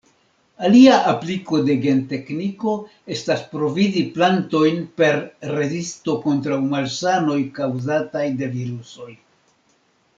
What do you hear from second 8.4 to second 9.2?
de virusoj.